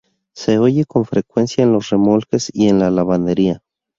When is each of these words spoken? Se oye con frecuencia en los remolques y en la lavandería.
Se 0.33 0.57
oye 0.57 0.85
con 0.85 1.05
frecuencia 1.05 1.63
en 1.63 1.73
los 1.73 1.91
remolques 1.91 2.49
y 2.51 2.69
en 2.69 2.79
la 2.79 2.89
lavandería. 2.89 3.61